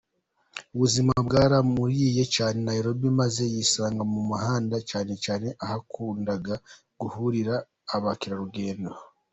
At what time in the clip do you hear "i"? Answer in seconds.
2.61-2.65